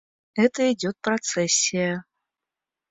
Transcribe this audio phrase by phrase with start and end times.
[0.33, 2.05] Это идет процессия.